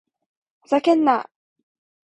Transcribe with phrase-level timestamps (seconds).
[0.63, 1.29] ふざけんな！